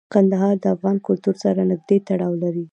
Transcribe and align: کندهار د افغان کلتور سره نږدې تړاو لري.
کندهار 0.13 0.55
د 0.63 0.65
افغان 0.75 0.97
کلتور 1.07 1.35
سره 1.43 1.61
نږدې 1.71 1.97
تړاو 2.07 2.33
لري. 2.43 2.65